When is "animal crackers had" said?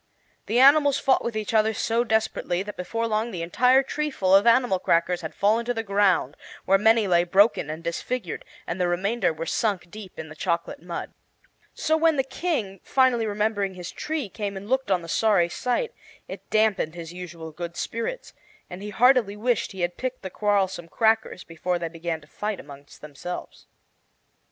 4.47-5.35